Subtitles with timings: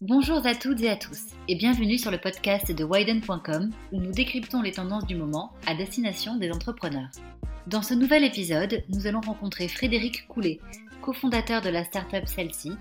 [0.00, 4.10] Bonjour à toutes et à tous et bienvenue sur le podcast de Widen.com où nous
[4.10, 7.10] décryptons les tendances du moment à destination des entrepreneurs.
[7.68, 10.58] Dans ce nouvel épisode, nous allons rencontrer Frédéric Coulet,
[11.00, 12.72] cofondateur de la startup Celsi,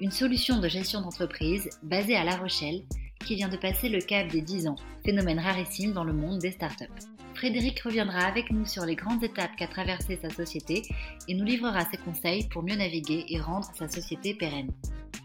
[0.00, 2.82] une solution de gestion d'entreprise basée à La Rochelle
[3.24, 6.52] qui vient de passer le cap des 10 ans, phénomène rarissime dans le monde des
[6.52, 6.86] startups.
[7.34, 10.82] Frédéric reviendra avec nous sur les grandes étapes qu'a traversé sa société
[11.28, 14.72] et nous livrera ses conseils pour mieux naviguer et rendre sa société pérenne.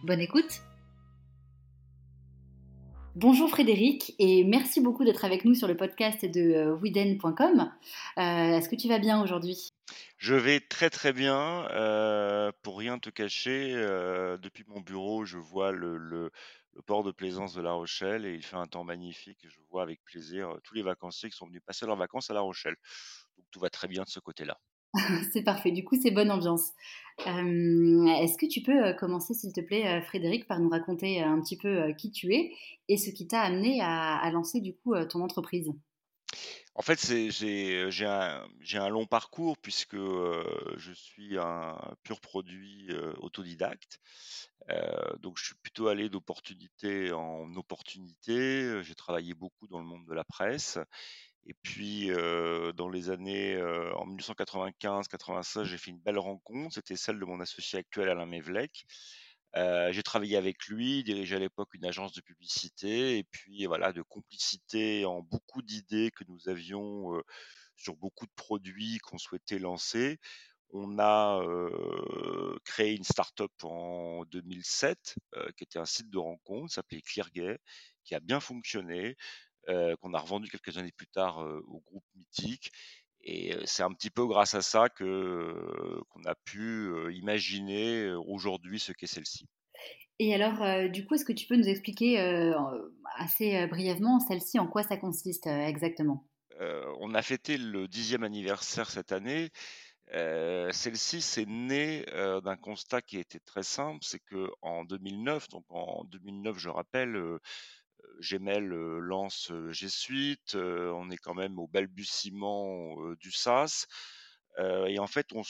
[0.03, 0.61] Bonne écoute
[3.19, 7.71] Bonjour Frédéric et merci beaucoup d'être avec nous sur le podcast de euh, widen.com.
[8.19, 9.69] Euh, est-ce que tu vas bien aujourd'hui?
[10.19, 11.67] Je vais très très bien.
[11.71, 13.73] Euh, pour rien te cacher,
[14.39, 16.29] depuis mon bureau, je vois le,
[16.85, 19.39] port de plaisance de La Rochelle et il fait un temps magnifique.
[19.41, 22.41] je vois avec plaisir tous les vacanciers qui sont venus passer leurs vacances à La
[22.41, 22.75] Rochelle.
[23.35, 24.59] Donc tout va très bien de ce côté-là.
[25.33, 26.71] c'est parfait, du coup c'est bonne ambiance.
[27.25, 31.91] Est-ce que tu peux commencer s'il te plaît Frédéric par nous raconter un petit peu
[31.93, 32.51] qui tu es
[32.89, 35.71] et ce qui t'a amené à, lancer du coup ton entreprise?
[36.75, 43.99] En fait, j'ai un, long parcours puisque je suis un pur produit autodidacte.
[45.19, 48.83] donc, je suis plutôt allé d'opportunité en opportunité.
[48.83, 50.77] J'ai travaillé beaucoup dans le monde de la presse.
[51.45, 52.09] Et puis,
[52.75, 53.61] dans les années,
[53.95, 56.73] en 1995-96, j'ai fait une belle rencontre.
[56.73, 58.85] C'était celle de mon associé actuel, Alain Mevlec.
[59.55, 64.01] j'ai travaillé avec lui, dirigé à l'époque une agence de publicité, et puis voilà, de
[64.01, 67.21] complicité en beaucoup d'idées que nous avions
[67.75, 70.19] sur beaucoup de produits qu'on souhaitait lancer.
[70.71, 71.41] On a
[72.65, 75.15] créé une start-up en 2007,
[75.55, 77.57] qui était un site de rencontre, s'appelait Cleargay,
[78.03, 79.15] qui a bien fonctionné.
[79.69, 82.71] Euh, qu'on a revendu quelques années plus tard euh, au groupe Mythique.
[83.19, 88.79] Et euh, c'est un petit peu grâce à ça que qu'on a pu imaginer aujourd'hui
[88.79, 89.45] ce qu'est celle-ci.
[90.19, 92.17] Et alors, du coup, est-ce que tu peux nous expliquer
[93.17, 96.25] assez brièvement celle-ci, en quoi ça consiste exactement?
[96.99, 99.49] On a fêté le dixième anniversaire cette année.
[100.11, 102.03] Celle-ci, c'est né
[102.43, 107.39] d'un constat qui était très simple, c'est que en 2009, donc en 2009, je rappelle,
[108.19, 113.85] Gmail lance G Suite, on est quand même au balbutiement du SaaS.
[114.59, 115.43] et en fait, on,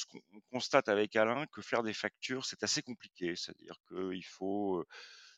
[0.51, 3.35] constate avec Alain que faire des factures, c'est assez compliqué.
[3.35, 4.85] C'est-à-dire qu'il faut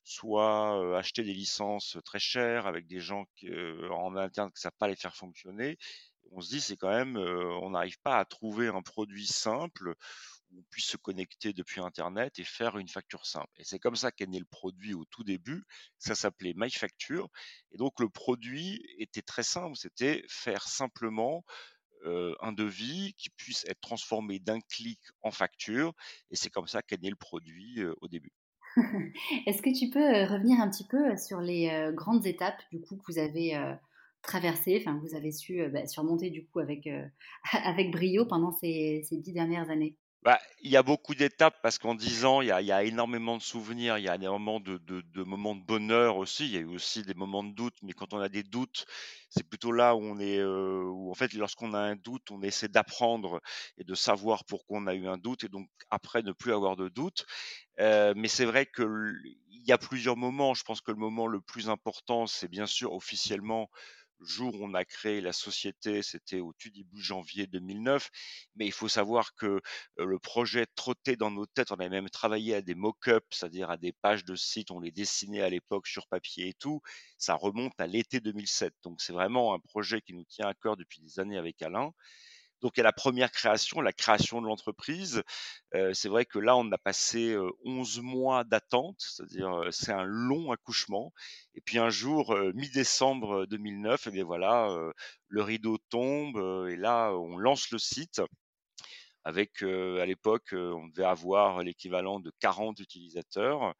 [0.04, 3.26] soit acheter des licences très chères avec des gens
[3.92, 5.78] en interne qui ne savent pas les faire fonctionner.
[6.32, 9.96] On se dit, c'est quand même, on n'arrive pas à trouver un produit simple
[10.58, 13.52] on puisse se connecter depuis Internet et faire une facture simple.
[13.58, 15.64] Et c'est comme ça qu'est né le produit au tout début.
[15.98, 17.30] Ça s'appelait MyFacture.
[17.72, 19.76] Et donc le produit était très simple.
[19.76, 21.44] C'était faire simplement
[22.06, 25.94] un devis qui puisse être transformé d'un clic en facture.
[26.32, 28.32] Et c'est comme ça qu'est né le produit au début.
[29.46, 33.12] Est-ce que tu peux revenir un petit peu sur les grandes étapes du coup que
[33.12, 33.60] vous avez
[34.22, 36.88] traversées, enfin que vous avez su bah, surmonter du coup avec,
[37.52, 39.98] avec brio pendant ces dix dernières années?
[40.24, 43.42] Bah, il y a beaucoup d'étapes parce qu'en 10 ans, il y a, énormément de
[43.42, 44.80] souvenirs, il y a énormément de,
[45.24, 46.46] moments de bonheur aussi.
[46.46, 48.86] Il y a eu aussi des moments de doute, mais quand on a des doutes,
[49.30, 52.68] c'est plutôt là où on est, euh, en fait, lorsqu'on a un doute, on essaie
[52.68, 53.40] d'apprendre
[53.78, 56.76] et de savoir pourquoi on a eu un doute et donc après ne plus avoir
[56.76, 57.26] de doute.
[57.80, 59.14] Euh, mais c'est vrai que
[59.48, 60.54] il y a plusieurs moments.
[60.54, 63.70] Je pense que le moment le plus important, c'est bien sûr officiellement
[64.20, 68.10] le jour où on a créé la société, c'était au tout début janvier 2009.
[68.56, 69.62] Mais il faut savoir que
[69.98, 71.72] le projet trottait dans nos têtes.
[71.72, 74.72] On avait même travaillé à des mock-ups, c'est-à-dire à des pages de site.
[74.72, 76.82] On les dessinait à l'époque sur papier et tout.
[77.18, 78.74] Ça remonte à l'été 2007.
[78.84, 81.92] Donc c'est vraiment un projet qui nous tient à cœur depuis des années avec Alain.
[82.62, 85.24] Donc, a la première création, la création de l'entreprise.
[85.94, 91.14] c'est vrai que là, on a passé 11 mois d'attente, c'est-à-dire c'est un long accouchement.
[91.56, 94.70] Et puis un jour, mi-décembre 2009, et bien voilà,
[95.28, 96.38] le rideau tombe
[96.70, 98.22] et là, on lance le site.
[99.26, 103.76] Avec, à l'époque, on devait avoir l'équivalent de 40 utilisateurs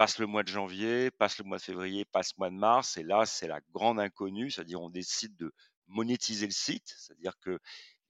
[0.00, 2.96] passe le mois de janvier, passe le mois de février, passe le mois de mars,
[2.96, 5.52] et là, c'est la grande inconnue, c'est-à-dire on décide de
[5.88, 7.58] monétiser le site, c'est-à-dire que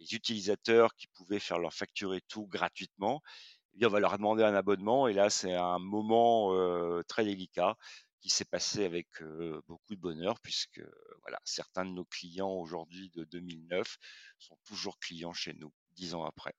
[0.01, 3.23] les utilisateurs qui pouvaient faire leur facture et tout gratuitement,
[3.79, 5.09] eh on va leur demander un abonnement.
[5.09, 6.53] Et là, c'est un moment
[7.05, 7.77] très délicat
[8.21, 9.07] qui s'est passé avec
[9.67, 10.83] beaucoup de bonheur, puisque
[11.23, 13.97] voilà, certains de nos clients aujourd'hui de 2009
[14.39, 16.55] sont toujours clients chez nous, dix ans après.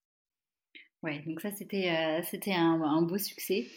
[1.04, 3.68] Ouais, donc ça, c'était c'était un, beau succès.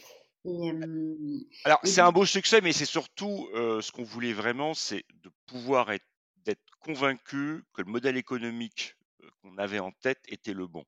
[1.64, 5.90] Alors, c'est un beau succès, mais c'est surtout ce qu'on voulait vraiment, c'est de pouvoir
[5.90, 6.06] être
[6.44, 8.96] d'être convaincu que le modèle économique
[9.44, 10.84] qu'on avait en tête était le bon.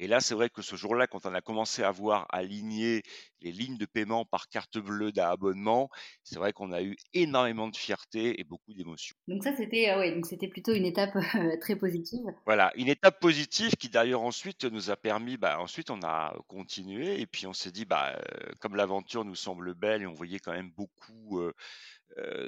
[0.00, 3.02] Et là, c'est vrai que ce jour-là, quand on a commencé à voir aligner
[3.40, 5.88] les lignes de paiement par carte bleue d'abonnement,
[6.24, 9.14] c'est vrai qu'on a eu énormément de fierté et beaucoup d'émotions.
[9.28, 12.24] Donc ça, c'était euh, ouais, donc c'était plutôt une étape euh, très positive.
[12.44, 17.20] Voilà, une étape positive qui d'ailleurs ensuite nous a permis, bah, ensuite on a continué
[17.20, 18.20] et puis on s'est dit, bah,
[18.60, 21.40] comme l'aventure nous semble belle et on voyait quand même beaucoup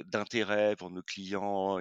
[0.05, 1.79] d'intérêt pour nos clients,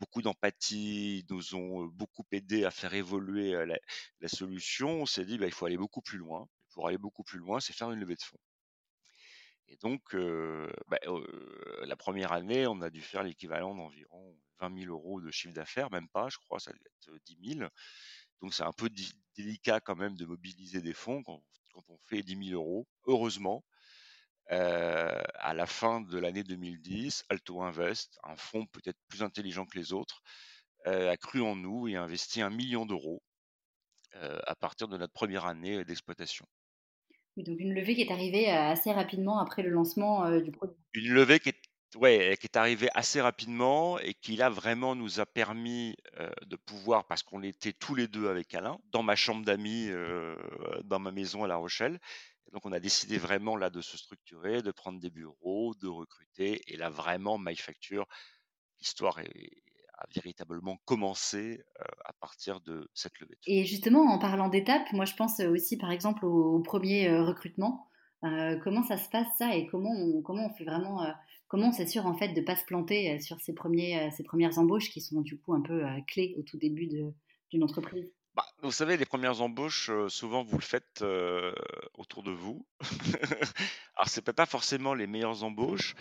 [0.00, 5.02] beaucoup d'empathie, ils nous ont beaucoup aidé à faire évoluer la, solution.
[5.02, 6.48] On s'est dit, bah, il faut aller beaucoup plus loin.
[6.72, 8.40] Pour aller beaucoup plus loin, c'est faire une levée de fonds.
[9.68, 10.14] Et donc,
[10.88, 10.98] bah,
[11.82, 15.90] la première année, on a dû faire l'équivalent d'environ 20 000 euros de chiffre d'affaires,
[15.90, 17.68] même pas, je crois, ça devait être 10 000.
[18.42, 18.88] Donc, c'est un peu
[19.36, 21.42] délicat quand même de mobiliser des fonds quand
[21.88, 22.86] on fait 10 000 euros.
[23.06, 23.64] Heureusement,
[24.52, 29.76] euh, à la fin de l'année 2010, Alto Invest, un fonds peut-être plus intelligent que
[29.76, 30.22] les autres,
[30.86, 33.22] euh, a cru en nous et a investi un million d'euros
[34.14, 36.46] euh, à partir de notre première année d'exploitation.
[37.36, 40.76] donc une levée qui est arrivée assez rapidement après le lancement du produit.
[40.94, 41.60] Une levée qui est,
[41.96, 45.96] ouais, qui est arrivée assez rapidement et qui là vraiment nous a permis
[46.46, 49.90] de pouvoir, parce qu'on était tous les deux avec Alain, dans ma chambre d'amis,
[50.84, 51.98] dans ma maison à La Rochelle,
[52.52, 56.60] donc on a décidé vraiment là de se structurer, de prendre des bureaux, de recruter.
[56.66, 58.06] Et là vraiment, MyFacture,
[58.78, 61.62] l'histoire a véritablement commencé
[62.04, 63.36] à partir de cette levée.
[63.46, 67.88] Et justement, en parlant d'étapes, moi je pense aussi par exemple au, premier recrutement.
[68.20, 69.56] comment ça se passe ça?
[69.56, 71.06] Et comment on, comment on fait vraiment,
[71.48, 74.58] comment on s'assure en fait de ne pas se planter sur ces, premiers, ces premières
[74.58, 76.86] embauches qui sont du coup un peu clés au tout début
[77.50, 78.06] d'une entreprise?
[78.36, 81.02] Bah, vous savez, les premières embauches, souvent vous le faites
[81.94, 82.66] autour de vous.
[83.96, 85.94] Alors, c'est peut pas forcément les meilleures embauches,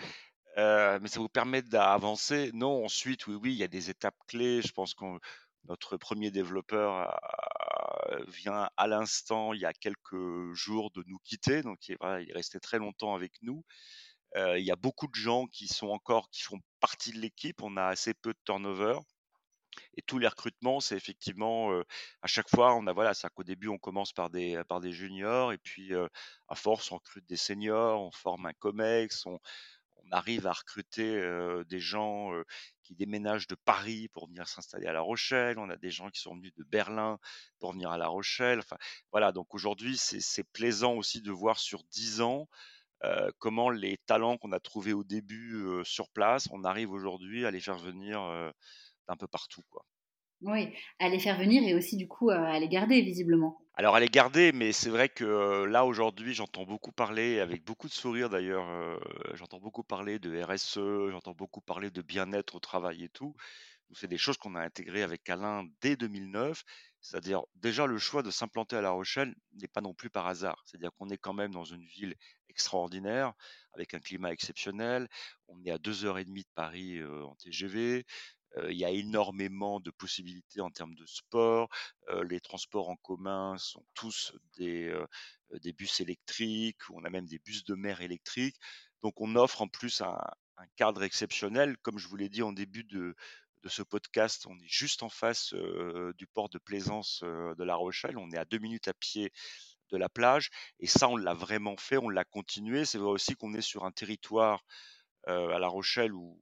[0.58, 2.52] mais ça vous permet d'avancer.
[2.54, 4.62] Non, ensuite, oui, oui, il y a des étapes clés.
[4.62, 5.06] Je pense que
[5.70, 7.18] notre premier développeur
[8.28, 11.62] vient à l'instant, il y a quelques jours, de nous quitter.
[11.62, 13.64] Donc, il, est resté très longtemps avec nous.
[14.36, 17.62] il y a beaucoup de gens qui sont encore, qui font partie de l'équipe.
[17.64, 19.00] On a assez peu de turnover.
[19.96, 21.72] Et tous les recrutements, c'est effectivement
[22.22, 24.92] à chaque fois, on a voilà, c'est qu'au début on commence par des par des
[24.92, 25.92] juniors et puis
[26.48, 29.40] à force on recrute des seniors, on forme un comex, on,
[30.12, 31.20] arrive à recruter
[31.68, 32.32] des gens
[32.84, 35.58] qui déménagent de Paris pour venir s'installer à La Rochelle.
[35.58, 37.18] On a des gens qui sont venus de Berlin
[37.60, 38.60] pour venir à La Rochelle.
[38.60, 38.78] Enfin,
[39.12, 39.32] voilà.
[39.32, 42.48] Donc aujourd'hui, c'est plaisant aussi de voir sur dix ans
[43.40, 47.60] comment les talents qu'on a trouvés au début sur place, on arrive aujourd'hui à les
[47.60, 48.54] faire venir
[49.08, 49.62] un peu partout.
[49.70, 49.86] Quoi.
[50.42, 53.58] Oui, à les faire venir et aussi du coup à les garder visiblement.
[53.76, 57.88] Alors à les garder, mais c'est vrai que là aujourd'hui j'entends beaucoup parler, avec beaucoup
[57.88, 58.68] de sourire d'ailleurs,
[59.34, 63.36] j'entends beaucoup parler de RSE, j'entends beaucoup parler de bien-être au travail et tout.
[63.94, 66.64] C'est des choses qu'on a intégrées avec Alain dès 2009.
[67.02, 70.60] C'est-à-dire, déjà, le choix de s'implanter à La Rochelle n'est pas non plus par hasard.
[70.66, 72.16] C'est-à-dire qu'on est quand même dans une ville
[72.50, 73.34] extraordinaire,
[73.74, 75.08] avec un climat exceptionnel.
[75.48, 78.06] On est à deux heures et demie de Paris en TGV
[78.70, 81.70] il y a énormément de possibilités en termes de sport.
[82.30, 84.94] les transports en commun sont tous des,
[85.78, 88.58] bus électriques, on a même des bus de mer électriques.
[89.02, 90.18] Donc on offre en plus un,
[90.78, 91.78] cadre exceptionnel.
[91.80, 93.16] Comme je vous l'ai dit en début de
[93.66, 95.54] ce podcast, on est juste en face
[96.18, 98.18] du port de plaisance de La Rochelle.
[98.18, 99.34] On est à deux minutes à pied
[99.92, 100.50] de la plage.
[100.80, 102.86] Et ça, on l'a vraiment fait, on l'a continué.
[102.86, 104.64] C'est vrai aussi qu'on est sur un territoire
[105.28, 106.40] à La Rochelle où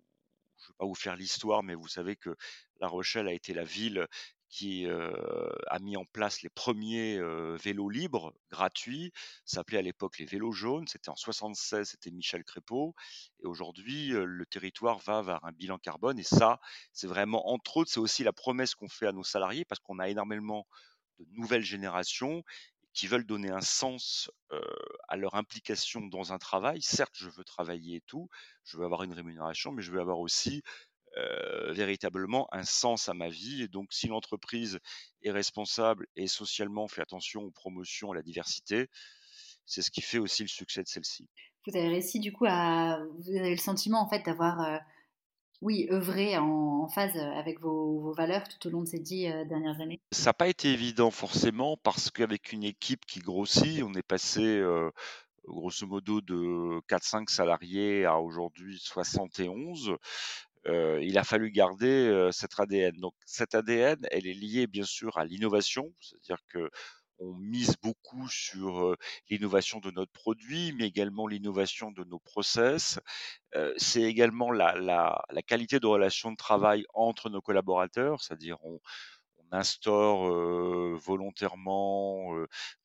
[0.64, 2.36] je ne vais pas vous faire l'histoire, mais vous savez que
[2.80, 4.08] La Rochelle a été la ville
[4.50, 7.20] qui a mis en place les premiers
[7.58, 9.12] vélos libres gratuits.
[9.46, 10.88] S'appelait à l'époque les vélos jaunes.
[10.88, 12.94] C'était en 76, c'était Michel Crépeau.
[13.42, 16.20] Et aujourd'hui, le territoire va vers un bilan carbone.
[16.20, 16.60] Et ça,
[16.92, 19.98] c'est vraiment, entre autres, c'est aussi la promesse qu'on fait à nos salariés parce qu'on
[19.98, 20.68] a énormément
[21.18, 22.44] de nouvelles générations
[22.94, 24.30] qui veulent donner un sens
[25.08, 26.82] à leur implication dans un travail.
[26.82, 28.30] Certes, je veux travailler et tout,
[28.64, 30.62] je veux avoir une rémunération, mais je veux avoir aussi
[31.70, 33.64] véritablement un sens à ma vie.
[33.64, 34.80] Et donc, si l'entreprise
[35.22, 38.88] est responsable et socialement fait attention aux promotions, à la diversité,
[39.66, 41.30] c'est ce qui fait aussi le succès de celle-ci.
[41.66, 44.82] Vous avez réussi du coup à, vous avez le sentiment en fait d'avoir
[45.64, 49.80] oui, œuvrer en, phase avec vos, valeurs tout au long de ces dix euh, dernières
[49.80, 50.02] années?
[50.12, 54.44] Ça n'a pas été évident forcément parce qu'avec une équipe qui grossit, on est passé
[54.44, 54.92] euh,
[55.48, 59.96] grosso modo de 4-5 salariés à aujourd'hui 71.
[60.68, 62.96] Euh, il a fallu garder cet ADN.
[63.00, 66.70] Donc cet ADN, elle est liée bien sûr à l'innovation, c'est-à-dire que
[67.24, 68.96] on mise beaucoup sur
[69.30, 73.00] l'innovation de notre produit, mais également l'innovation de nos process.
[73.78, 78.80] c'est également la, qualité de relation de travail entre nos collaborateurs, c'est-à-dire on,
[79.52, 80.34] instaure
[80.98, 82.34] volontairement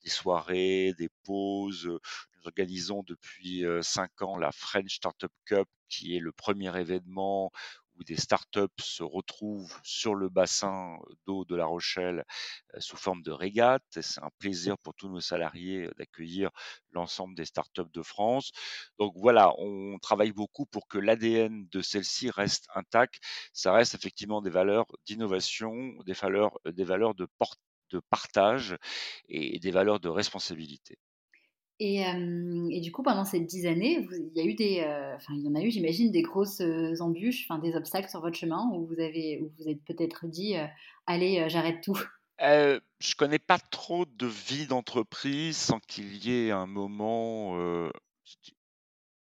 [0.04, 6.20] des soirées, des pauses, nous organisons depuis cinq ans la French Startup Cup, qui est
[6.20, 7.50] le premier événement
[7.98, 12.24] où des startups se retrouvent sur le bassin d'eau de La Rochelle
[12.78, 13.82] sous forme de régate.
[13.90, 16.50] C'est un plaisir pour tous nos salariés d'accueillir
[16.92, 18.52] l'ensemble des startups de France.
[18.98, 23.20] Donc voilà, on travaille beaucoup pour que l'ADN de celle-ci reste intact.
[23.52, 25.72] Ça reste effectivement des valeurs d'innovation,
[26.06, 27.28] des valeurs, des valeurs de,
[27.90, 28.76] de partage
[29.28, 30.98] et des valeurs de responsabilité.
[31.80, 34.80] Et, et, du coup, pendant ces dix années, il y a eu des,
[35.14, 36.60] enfin, il y en a eu, j'imagine, des grosses
[37.00, 40.54] embûches, enfin, des obstacles sur votre chemin où vous avez, où vous êtes peut-être dit,
[41.06, 41.98] allez, j'arrête tout.
[42.40, 47.90] Euh, je connais pas trop de vie d'entreprise sans qu'il y ait un moment.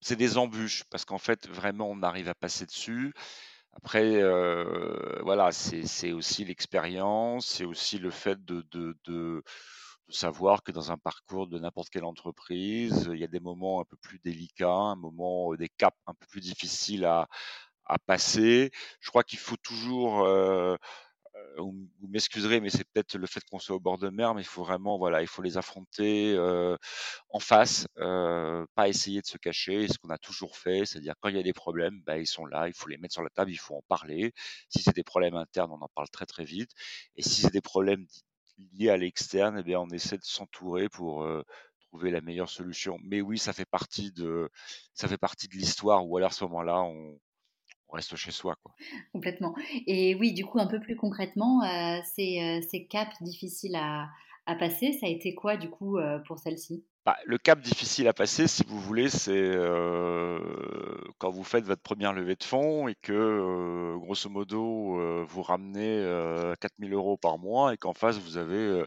[0.00, 3.12] c'est des embûches parce qu'en fait, vraiment, on arrive à passer dessus.
[3.72, 4.22] Après,
[5.22, 9.42] voilà, c'est aussi l'expérience, c'est aussi le fait de
[10.14, 13.84] savoir que dans un parcours de n'importe quelle entreprise, il y a des moments un
[13.84, 17.28] peu plus délicats, un moment, des caps un peu plus difficiles à,
[18.06, 18.70] passer.
[19.00, 20.26] Je crois qu'il faut toujours,
[21.58, 24.46] vous m'excuserez, mais c'est peut-être le fait qu'on soit au bord de mer, mais il
[24.46, 26.36] faut vraiment, voilà, il faut les affronter
[27.30, 29.88] en face, pas essayer de se cacher.
[29.88, 32.46] Ce qu'on a toujours fait, c'est-à-dire quand il y a des problèmes, bah, ils sont
[32.46, 34.32] là, il faut les mettre sur la table, il faut en parler.
[34.68, 36.70] Si c'est des problèmes internes, on en parle très très vite.
[37.16, 38.06] Et si c'est des problèmes
[38.58, 41.26] lié à l'externe, eh bien, on essaie de s'entourer pour
[41.88, 42.98] trouver la meilleure solution.
[43.02, 44.50] Mais oui, ça fait partie de,
[44.94, 46.06] ça fait partie de l'histoire.
[46.06, 47.18] Ou alors à ce moment-là, on,
[47.90, 48.56] reste chez soi.
[49.12, 49.54] Complètement.
[49.86, 51.60] Et oui, du coup, un peu plus concrètement,
[52.14, 54.08] ces, ces, caps difficiles à,
[54.46, 56.84] à, passer, ça a été quoi, du coup, pour celle-ci?
[57.04, 59.52] Bah, le cap difficile à passer, si vous voulez, c'est
[61.18, 66.04] quand vous faites votre première levée de fonds et que, grosso modo, vous ramenez
[66.60, 68.84] 4000 euros par mois et qu'en face, vous avez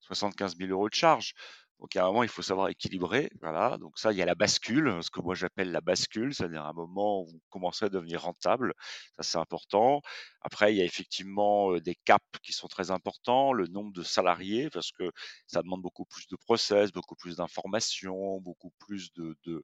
[0.00, 1.34] 75 000 euros de charges.
[1.80, 3.30] Donc à un moment, il faut savoir équilibrer.
[3.40, 3.78] Voilà.
[3.78, 6.72] Donc ça, il y a la bascule, ce que moi j'appelle la bascule, c'est-à-dire un
[6.72, 8.74] moment où vous commencez à devenir rentable.
[9.16, 10.02] Ça, c'est important.
[10.40, 14.70] Après, il y a effectivement des caps qui sont très importants, le nombre de salariés,
[14.70, 15.12] parce que
[15.46, 19.62] ça demande beaucoup plus de process, beaucoup plus d'informations, beaucoup plus de,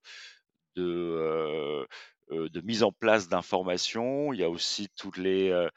[2.62, 4.32] mise en place d'informations.
[4.32, 5.68] Il y a aussi tous les,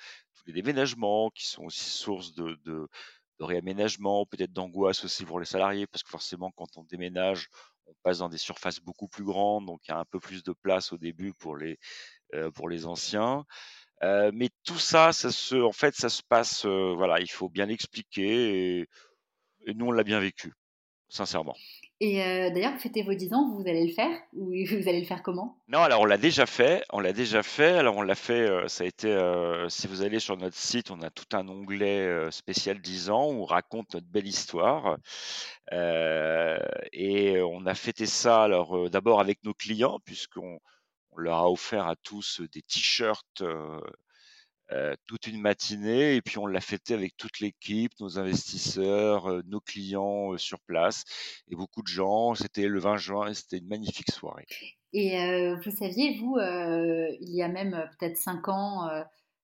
[0.47, 2.87] déménagements qui sont aussi source de
[3.39, 7.47] de réaménagement, peut-être d'angoisse aussi pour les salariés, parce que forcément, quand on déménage,
[7.85, 10.43] on passe dans des surfaces beaucoup plus grandes, donc il y a un peu plus
[10.43, 11.77] de place au début pour les,
[12.33, 13.45] euh, pour les anciens.
[14.03, 17.49] Euh, mais tout ça, ça se, en fait, ça se passe, euh, voilà, il faut
[17.49, 18.89] bien l'expliquer, et,
[19.65, 20.53] et nous, on l'a bien vécu,
[21.09, 21.55] sincèrement.
[21.99, 24.99] Et euh, d'ailleurs, vous fêtez vos 10 ans, vous allez le faire Ou vous allez
[24.99, 25.57] le faire comment?
[25.67, 26.83] Non, alors on l'a déjà fait.
[26.91, 27.77] On l'a déjà fait.
[27.77, 30.91] Alors on l'a fait, euh, ça a été, euh, si vous allez sur notre site,
[30.91, 34.97] on a tout un onglet spécial 10 ans où on raconte notre belle histoire.
[35.71, 40.59] et on a fêté ça alors d'abord avec nos clients, puisqu'on
[41.11, 43.43] on leur a offert à tous des t-shirts
[45.05, 50.37] toute une matinée et puis on l'a fêté avec toute l'équipe, nos investisseurs, nos clients
[50.37, 51.03] sur place
[51.49, 52.35] et beaucoup de gens.
[52.35, 54.45] C'était le 20 juin et c'était une magnifique soirée.
[54.93, 55.17] Et
[55.63, 58.89] vous saviez, vous, il y a même peut-être 5 ans,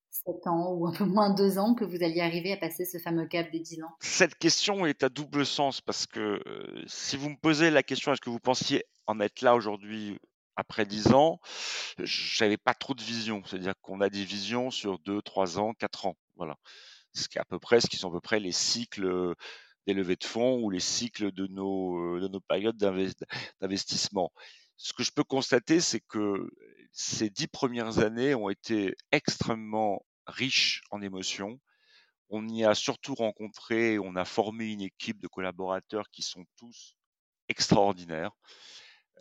[0.09, 2.97] 7 ans ou un peu moins 2 ans que vous alliez arriver à passer ce
[2.97, 3.95] fameux cap des 10 ans?
[3.99, 6.41] Cette question est à double sens parce que
[6.85, 10.17] si vous me posez la question, est-ce que vous pensiez en être là aujourd'hui
[10.55, 11.39] après 10 ans,
[11.99, 13.43] j'avais pas trop de vision.
[13.45, 16.17] C'est-à-dire qu'on a des visions sur 2, 3 ans, 4 ans.
[16.35, 16.57] Voilà.
[17.13, 19.35] Ce qui à peu près, ce qui sont à peu près les cycles
[19.85, 24.31] des levées de fonds ou les cycles de nos, de nos périodes d'investissement.
[24.77, 26.49] Ce que je peux constater, c'est que
[26.91, 31.59] ces dix premières années ont été extrêmement riches en émotions.
[32.29, 36.95] On y a surtout rencontré, on a formé une équipe de collaborateurs qui sont tous
[37.49, 38.31] extraordinaires.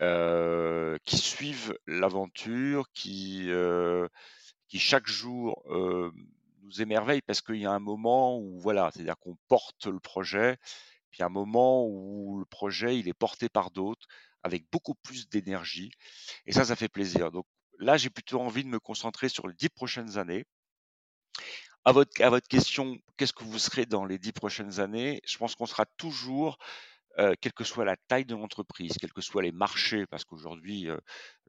[0.01, 3.51] Qui suivent l'aventure, qui,
[4.69, 5.63] qui chaque jour
[6.63, 10.59] nous émerveillent parce qu'il y a un moment où, voilà, c'est-à-dire qu'on porte le projet,
[11.11, 14.07] puis un moment où le projet, il est porté par d'autres
[14.43, 15.91] avec beaucoup plus d'énergie.
[16.47, 17.31] Et ça, ça fait plaisir.
[17.31, 17.47] Donc
[17.79, 20.45] là, j'ai plutôt envie de me concentrer sur les dix prochaines années.
[21.85, 25.21] À votre, à votre question, qu'est-ce que vous serez dans les dix prochaines années?
[25.27, 26.59] Je pense qu'on sera toujours
[27.40, 31.00] quelle que soit la taille de l'entreprise, quels que soient les marchés, parce qu'aujourd'hui, le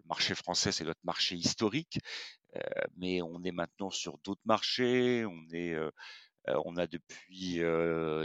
[0.06, 2.00] marché français, c'est notre marché historique,
[2.98, 5.76] mais on est maintenant sur d'autres marchés, on est...
[6.66, 7.62] on a depuis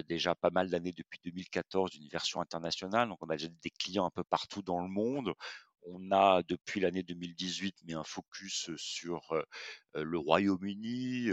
[0.09, 3.09] déjà pas mal d'années, depuis 2014, une version internationale.
[3.09, 5.33] Donc, on a déjà des clients un peu partout dans le monde.
[5.87, 9.41] On a depuis l'année 2018 mis un focus sur
[9.95, 11.31] le Royaume-Uni,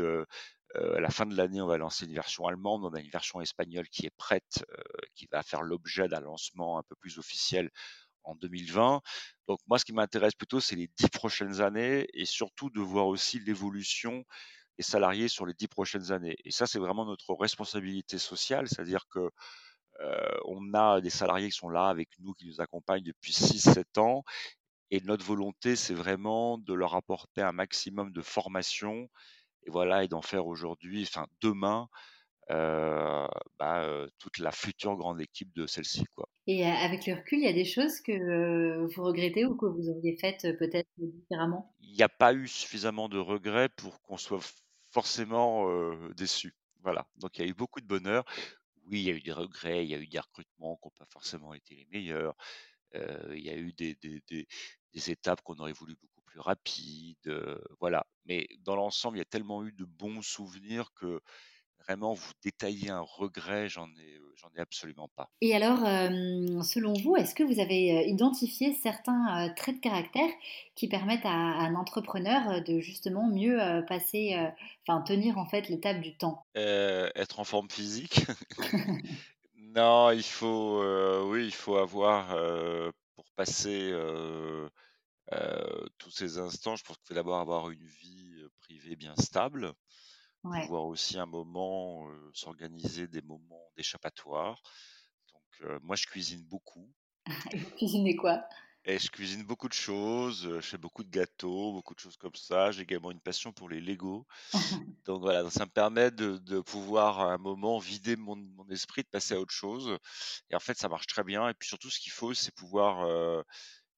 [0.76, 2.84] à la fin de l'année, on va lancer une version allemande.
[2.86, 4.66] On a une version espagnole qui est prête,
[5.16, 7.70] qui va faire l'objet d'un lancement un peu plus officiel
[8.24, 9.02] en 2020.
[9.48, 13.08] Donc moi, ce qui m'intéresse plutôt, c'est les dix prochaines années et surtout de voir
[13.08, 14.24] aussi l'évolution
[14.78, 16.36] des salariés sur les dix prochaines années.
[16.44, 19.30] Et ça, c'est vraiment notre responsabilité sociale, c'est-à-dire que
[20.46, 24.24] on a des salariés qui sont là avec nous, qui nous accompagnent depuis 6-7 ans.
[24.92, 29.10] Et notre volonté, c'est vraiment de leur apporter un maximum de formation
[29.66, 31.88] et voilà, et d'en faire aujourd'hui, enfin demain,
[32.50, 36.06] bah, toute la future grande équipe de celle-ci.
[36.16, 36.30] Quoi.
[36.48, 39.90] Et avec le recul, il y a des choses que vous regrettez ou que vous
[39.90, 41.74] auriez faites peut-être différemment?
[41.82, 44.42] Il n'y a pas eu suffisamment de regrets pour qu'on soit
[44.92, 45.68] forcément
[46.16, 46.54] déçu.
[46.84, 48.26] Voilà, donc il y a eu beaucoup de bonheur.
[48.86, 50.92] Oui, il y a eu des regrets, il y a eu des recrutements qui n'ont
[51.00, 52.36] pas forcément été les meilleurs.
[52.94, 54.48] il y a eu des, des, des,
[54.94, 57.34] des étapes qu'on aurait voulu beaucoup plus rapides.
[57.80, 58.06] voilà.
[58.26, 61.22] Mais dans l'ensemble, il y a tellement eu de bons souvenirs que
[61.88, 65.30] vraiment vous détailler un regret, j'en ai, j'en ai absolument pas.
[65.42, 65.80] Et alors,
[66.64, 70.30] selon vous, est-ce que vous avez identifié certains traits de caractère
[70.74, 74.36] qui permettent à, un entrepreneur de justement mieux passer,
[74.88, 76.44] enfin tenir en fait l'étape du temps?
[76.56, 78.26] Être en forme physique?
[79.58, 80.82] Non, il faut,
[81.26, 82.30] oui, il faut avoir
[83.16, 83.92] pour passer
[85.98, 86.76] tous ces instants.
[86.76, 89.74] Je pense qu'il faut d'abord avoir une vie privée bien stable
[90.62, 94.62] pouvoir aussi un moment s'organiser des moments d'échappatoire.
[95.34, 96.92] Donc moi je cuisine beaucoup.
[97.52, 98.44] Et vous cuisinez quoi?
[98.88, 102.36] Et je cuisine beaucoup de choses, je fais beaucoup de gâteaux, beaucoup de choses comme
[102.36, 102.70] ça.
[102.70, 104.28] J'ai également une passion pour les Lego.
[105.06, 109.02] Donc voilà, ça me permet de, de, pouvoir à un moment vider mon, mon, esprit,
[109.02, 109.98] de passer à autre chose.
[110.52, 111.50] Et en fait, ça marche très bien.
[111.50, 113.44] Et puis surtout, ce qu'il faut, c'est pouvoir.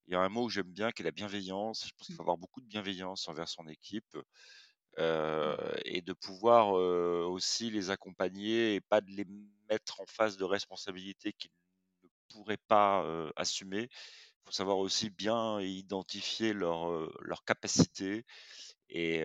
[0.07, 1.85] Il y a un mot que j'aime bien, qui est la bienveillance.
[1.85, 4.17] Je pense qu'il faut avoir beaucoup de bienveillance envers son équipe.
[4.97, 5.55] Mmh.
[5.85, 9.25] et de pouvoir aussi les accompagner et pas de les
[9.69, 11.51] mettre en face de responsabilités qu'ils
[12.03, 13.89] ne pourraient pas assumer.
[13.91, 16.89] Il faut savoir aussi bien identifier leurs
[17.21, 18.25] leur capacités
[18.89, 19.23] et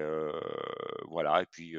[1.08, 1.74] voilà et puis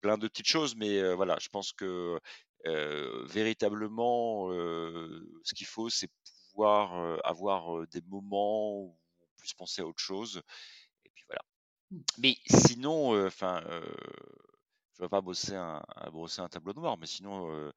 [0.00, 2.18] plein de petites choses mais voilà je pense que
[2.64, 6.10] véritablement ce qu'il faut c'est
[6.54, 10.42] pouvoir avoir des moments où on puisse penser à autre chose
[11.90, 12.00] Mmh.
[12.18, 17.72] Mais sinon, enfin, je ne vais pas bosser un, brosser un tableau noir, mais sinon,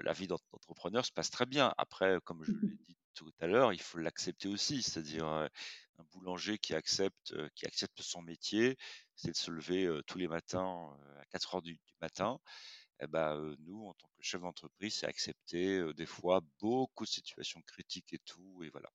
[0.00, 1.72] la vie d'entrepreneur se passe très bien.
[1.78, 6.58] Après, comme je l'ai dit tout à l'heure, il faut l'accepter aussi, c'est-à-dire un boulanger
[6.58, 8.76] qui accepte, qui accepte son métier,
[9.14, 12.38] c'est de se lever tous les matins à 4 heures du, matin.
[13.00, 17.60] Eh ben, nous, en tant que chef d'entreprise, c'est accepter des fois beaucoup de situations
[17.66, 18.90] critiques et tout, et voilà.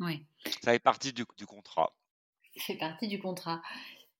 [0.00, 0.24] Oui.
[0.62, 1.92] Ça fait partie du contrat
[2.58, 3.62] fait partie du contrat.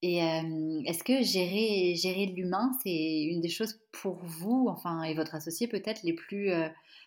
[0.04, 5.34] Et est-ce que gérer, gérer l'humain, c'est une des choses pour vous, enfin, et votre
[5.36, 6.50] associé peut-être, les plus,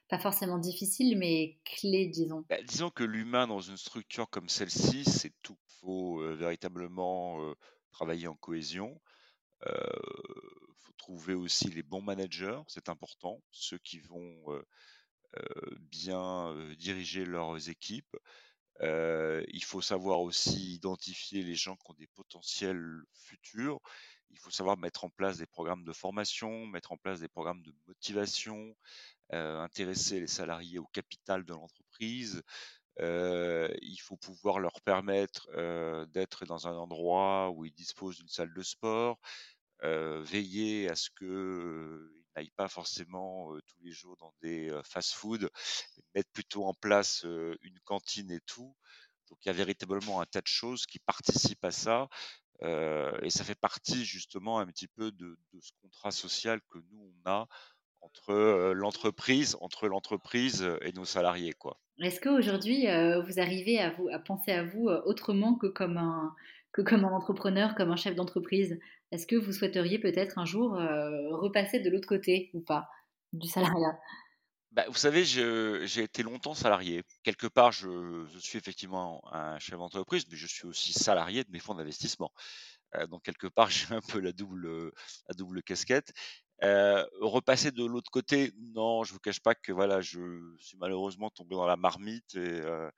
[0.07, 2.45] pas forcément difficiles, mais clés, disons?
[2.49, 5.57] Bah, Disons que l'humain dans une structure comme celle-ci, c'est tout.
[5.67, 7.53] Il faut véritablement
[7.91, 9.01] travailler en cohésion.
[10.97, 14.63] Trouver aussi les bons managers, c'est important, ceux qui vont
[15.91, 18.15] bien diriger leurs équipes
[18.81, 23.79] il faut savoir aussi identifier les gens qui ont des potentiels futurs.
[24.31, 27.61] Il faut savoir mettre en place des programmes de formation, mettre en place des programmes
[27.61, 28.75] de motivation,
[29.31, 32.41] intéresser les salariés au capital de l'entreprise.
[32.99, 35.47] il faut pouvoir leur permettre
[36.07, 39.19] d'être dans un endroit où ils disposent d'une salle de sport,
[39.81, 45.49] veiller à ce qu'ils n'aillent pas forcément tous les jours dans des fast-food,
[46.13, 48.75] mettre plutôt en place une cantine et tout.
[49.29, 52.07] Donc il y a véritablement un tas de choses qui participent à ça.
[52.61, 57.29] et ça fait partie justement un petit peu de, ce contrat social que nous on
[57.29, 57.47] a
[58.01, 61.55] entre l'entreprise, entre l'entreprise et nos salariés.
[61.99, 62.85] Est-ce qu'aujourd'hui
[63.25, 66.35] vous arrivez à penser à vous autrement que comme un
[66.75, 68.77] que comme un entrepreneur, comme un chef d'entreprise
[69.11, 70.71] Est-ce que vous souhaiteriez peut-être un jour
[71.31, 72.89] repasser de l'autre côté ou pas
[73.31, 73.97] du salariat?
[74.75, 77.03] Bah, vous savez, j'ai été longtemps salarié.
[77.23, 81.59] Quelque part, je, suis effectivement un chef d'entreprise, mais je suis aussi salarié de mes
[81.59, 82.29] fonds d'investissement.
[82.95, 84.91] Euh, donc, quelque part, j'ai un peu la double,
[85.29, 86.11] la double casquette.
[86.61, 90.19] Euh, repasser de l'autre côté, non, je vous cache pas que voilà, je
[90.57, 92.89] suis malheureusement tombé dans la marmite et euh,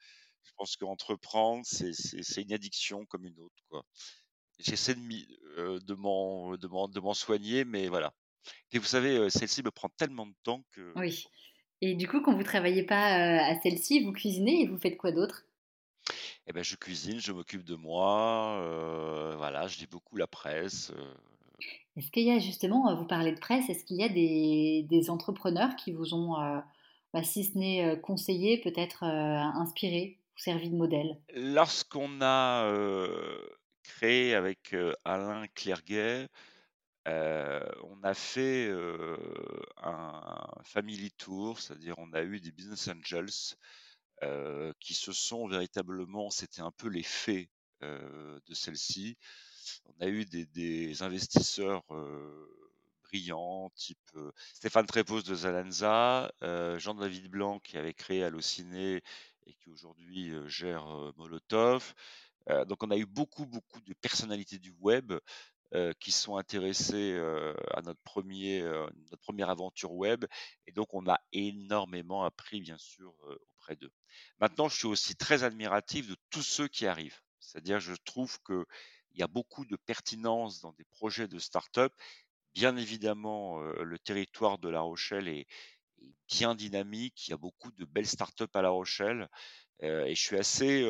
[0.47, 3.63] je pense qu'entreprendre, c'est une addiction comme une autre.
[3.69, 3.83] Quoi.
[4.59, 8.13] J'essaie de, de m'en soigner, mais voilà.
[8.71, 10.93] Et vous savez, celle-ci me prend tellement de temps que.
[10.95, 11.25] Oui.
[11.81, 15.11] Et du coup, quand vous travaillez pas à celle-ci, vous cuisinez et vous faites quoi
[15.11, 15.43] d'autre?
[16.47, 20.91] Eh ben, je cuisine, je m'occupe de moi, voilà, je lis beaucoup la presse.
[21.97, 25.09] Est-ce qu'il y a justement, vous parlez de presse, est-ce qu'il y a des, des
[25.09, 26.35] entrepreneurs qui vous ont
[27.13, 30.19] bah, si ce n'est conseillé, peut-être inspiré?
[30.37, 32.71] Servi de modèle Lorsqu'on a
[33.83, 36.27] créé avec Alain Clerguet,
[37.05, 38.71] on a fait
[39.77, 43.55] un family tour, c'est-à-dire on a eu des business angels
[44.79, 47.49] qui se sont véritablement, c'était un peu les faits
[47.81, 49.17] de celle-ci.
[49.85, 51.83] On a eu des, investisseurs
[53.03, 54.17] brillants, type
[54.53, 59.01] Stéphane Trépos de Zalanza, Jean-David Blanc qui avait créé Allociné
[59.47, 60.85] et qui aujourd'hui gère
[61.17, 61.93] Molotov.
[62.65, 65.13] donc on a eu beaucoup, beaucoup de personnalités du web
[65.99, 67.17] qui sont intéressés
[67.73, 70.25] à notre, premier, notre première aventure web.
[70.65, 73.13] Et donc, on a énormément appris, bien sûr,
[73.53, 73.91] auprès d'eux.
[74.39, 77.19] Maintenant, je suis aussi très admiratif de tous ceux qui arrivent.
[77.39, 78.65] C'est-à-dire, je trouve qu'il
[79.15, 81.93] y a beaucoup de pertinence dans des projets de start-up.
[82.53, 85.47] Bien évidemment, le territoire de La Rochelle est,
[86.27, 87.27] bien dynamique.
[87.27, 89.27] Il y a beaucoup de belles start-up à La Rochelle.
[89.81, 90.83] et je suis assez,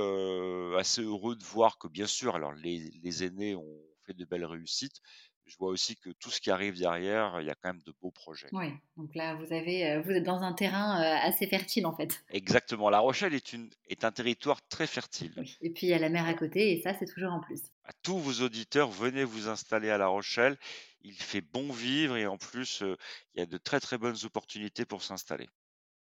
[0.77, 3.81] assez heureux de voir que, bien sûr, alors les, les aînés ont
[4.13, 5.01] de belles réussites.
[5.45, 7.93] Je vois aussi que tout ce qui arrive derrière, il y a quand même de
[8.01, 8.49] beaux projets.
[8.51, 8.67] Oui,
[8.97, 12.21] donc là, vous, avez, euh, vous êtes dans un terrain euh, assez fertile en fait.
[12.29, 12.89] Exactement.
[12.89, 15.33] La Rochelle est, une, est un territoire très fertile.
[15.61, 17.61] Et puis il y a la mer à côté et ça, c'est toujours en plus.
[17.85, 20.57] À tous vos auditeurs, venez vous installer à La Rochelle.
[21.01, 22.97] Il fait bon vivre et en plus, euh,
[23.33, 25.49] il y a de très très bonnes opportunités pour s'installer.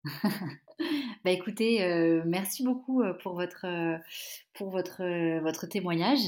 [1.23, 1.79] bah écoutez,
[2.25, 3.65] merci beaucoup pour votre,
[4.53, 6.19] pour votre, votre témoignage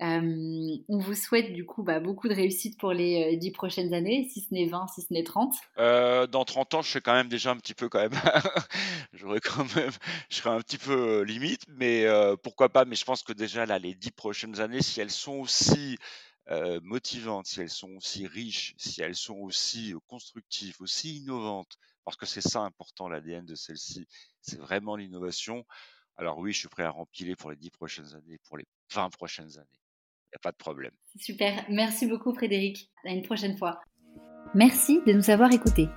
[0.00, 4.40] on vous souhaite du coup bah, beaucoup de réussite pour les 10 prochaines années, si
[4.40, 5.54] ce n'est 20, si ce n'est 30.
[5.76, 8.12] dans 30 ans, je serai quand même déjà un petit peu quand même.
[9.12, 9.90] J'aurais quand même,
[10.30, 12.06] je serai un petit peu limite, mais
[12.42, 12.84] pourquoi pas.
[12.84, 15.98] Mais je pense que déjà là, les 10 prochaines années, si elles sont aussi
[16.82, 22.26] motivantes, si elles sont aussi riches, si elles sont aussi constructives, aussi innovantes, parce que
[22.26, 24.06] c'est ça important, l'ADN de celle-ci,
[24.40, 25.64] c'est vraiment l'innovation.
[26.16, 29.10] Alors oui, je suis prêt à remplir pour les 10 prochaines années, pour les 20
[29.10, 29.80] prochaines années
[30.34, 30.92] a pas de problème.
[31.18, 31.64] Super.
[31.68, 32.90] Merci beaucoup, Frédéric.
[33.04, 33.80] À une prochaine fois.
[34.54, 35.88] Merci de nous avoir écoutés.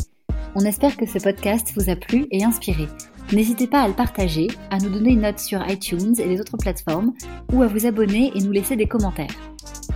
[0.55, 2.87] On espère que ce podcast vous a plu et inspiré.
[3.33, 6.57] N'hésitez pas à le partager, à nous donner une note sur iTunes et les autres
[6.57, 7.13] plateformes,
[7.51, 9.35] ou à vous abonner et nous laisser des commentaires.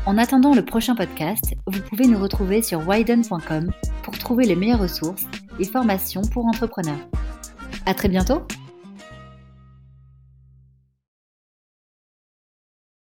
[0.06, 4.80] En attendant le prochain podcast, vous pouvez nous retrouver sur widen.com pour trouver les meilleures
[4.80, 5.26] ressources
[5.60, 7.08] et formations pour entrepreneurs.
[7.86, 8.42] À très bientôt!